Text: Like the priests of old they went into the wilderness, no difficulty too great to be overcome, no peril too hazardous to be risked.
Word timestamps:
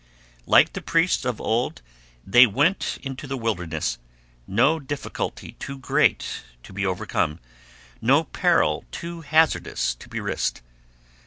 Like 0.47 0.73
the 0.73 0.81
priests 0.81 1.25
of 1.25 1.39
old 1.39 1.83
they 2.25 2.47
went 2.47 2.97
into 3.03 3.27
the 3.27 3.37
wilderness, 3.37 3.99
no 4.47 4.79
difficulty 4.79 5.51
too 5.59 5.77
great 5.77 6.41
to 6.63 6.73
be 6.73 6.83
overcome, 6.87 7.39
no 8.01 8.23
peril 8.23 8.83
too 8.89 9.21
hazardous 9.21 9.93
to 9.93 10.09
be 10.09 10.19
risked. 10.19 10.63